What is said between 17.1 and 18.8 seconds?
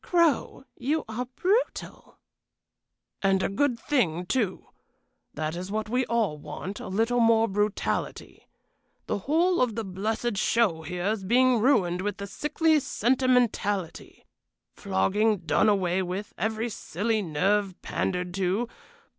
nerve pandered to.